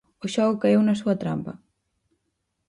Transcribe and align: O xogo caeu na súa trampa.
O 0.25 0.25
xogo 0.33 0.59
caeu 0.61 0.81
na 0.85 0.99
súa 1.01 1.15
trampa. 1.23 1.53